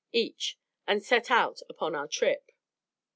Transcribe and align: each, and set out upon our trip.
each, 0.13 0.57
and 0.87 1.03
set 1.03 1.29
out 1.29 1.59
upon 1.69 1.93
our 1.93 2.07
trip. 2.07 2.49